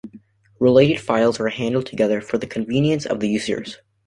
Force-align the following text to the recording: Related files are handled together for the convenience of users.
Related 0.59 0.99
files 0.99 1.39
are 1.39 1.49
handled 1.49 1.85
together 1.85 2.21
for 2.21 2.39
the 2.39 2.47
convenience 2.47 3.05
of 3.05 3.23
users. 3.23 3.77